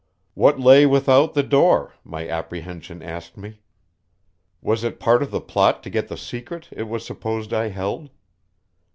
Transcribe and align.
What 0.33 0.59
lay 0.59 0.87
without 0.87 1.35
the 1.35 1.43
door, 1.43 1.93
my 2.03 2.27
apprehension 2.27 3.03
asked 3.03 3.37
me. 3.37 3.59
Was 4.59 4.83
it 4.83 4.99
part 4.99 5.21
of 5.21 5.29
the 5.29 5.39
plot 5.39 5.83
to 5.83 5.91
get 5.91 6.07
the 6.07 6.17
secret 6.17 6.67
it 6.71 6.87
was 6.89 7.05
supposed 7.05 7.53
I 7.53 7.67
held? 7.67 8.09